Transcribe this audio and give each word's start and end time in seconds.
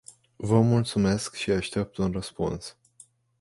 Vă 0.35 0.61
mulțumesc 0.61 1.33
și 1.35 1.51
aștept 1.51 1.97
un 1.97 2.11
răspuns. 2.11 2.77